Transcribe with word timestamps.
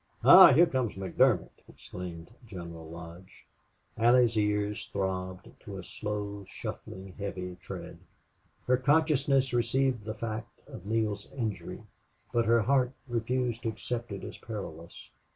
"Ah! 0.23 0.51
here 0.51 0.65
comes 0.65 0.95
McDermott!" 0.95 1.51
exclaimed 1.69 2.31
General 2.47 2.89
Lodge. 2.89 3.45
Allie's 3.99 4.35
ears 4.35 4.89
throbbed 4.91 5.47
to 5.59 5.77
a 5.77 5.83
slow, 5.83 6.43
shuffling, 6.47 7.13
heavy 7.19 7.55
tread. 7.61 7.99
Her 8.65 8.77
consciousness 8.77 9.53
received 9.53 10.05
the 10.05 10.15
fact 10.15 10.59
of 10.67 10.87
Neale's 10.87 11.27
injury, 11.37 11.83
but 12.33 12.45
her 12.45 12.63
heart 12.63 12.93
refused 13.07 13.61
to 13.61 13.69
accept 13.69 14.11
it 14.11 14.23
as 14.23 14.39
perilous. 14.39 15.11